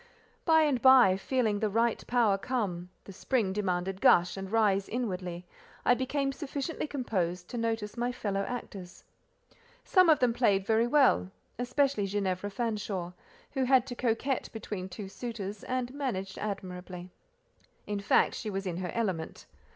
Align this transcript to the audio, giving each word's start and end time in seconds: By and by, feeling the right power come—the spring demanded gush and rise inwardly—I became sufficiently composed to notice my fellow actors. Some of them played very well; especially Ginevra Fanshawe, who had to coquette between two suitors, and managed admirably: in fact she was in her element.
By 0.45 0.63
and 0.63 0.81
by, 0.81 1.15
feeling 1.15 1.59
the 1.59 1.69
right 1.69 2.03
power 2.07 2.35
come—the 2.35 3.13
spring 3.13 3.53
demanded 3.53 4.01
gush 4.01 4.35
and 4.35 4.51
rise 4.51 4.89
inwardly—I 4.89 5.93
became 5.93 6.31
sufficiently 6.31 6.87
composed 6.87 7.47
to 7.49 7.57
notice 7.59 7.95
my 7.95 8.11
fellow 8.11 8.41
actors. 8.41 9.03
Some 9.83 10.09
of 10.09 10.17
them 10.17 10.33
played 10.33 10.65
very 10.65 10.87
well; 10.87 11.29
especially 11.59 12.07
Ginevra 12.07 12.49
Fanshawe, 12.49 13.13
who 13.51 13.65
had 13.65 13.85
to 13.85 13.95
coquette 13.95 14.49
between 14.51 14.89
two 14.89 15.07
suitors, 15.07 15.63
and 15.65 15.93
managed 15.93 16.39
admirably: 16.39 17.11
in 17.85 17.99
fact 17.99 18.33
she 18.33 18.49
was 18.49 18.65
in 18.65 18.77
her 18.77 18.89
element. 18.95 19.45